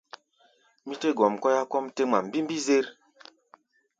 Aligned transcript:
Mí 0.85 0.93
tɛ́ 1.01 1.15
gɔm 1.17 1.33
kɔ́yá 1.41 1.61
kɔ́ʼm 1.71 1.85
tɛ́ 1.95 2.05
ŋma 2.07 2.17
mbímbí-zér. 2.25 2.85